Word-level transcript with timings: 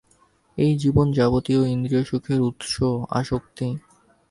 এই 0.57 0.71
জীবনে 0.77 1.11
যাবতীয় 1.13 1.61
ইন্দ্রিয়-সুখের 1.67 2.39
উৎস 2.41 2.73
আসক্তি। 3.11 3.67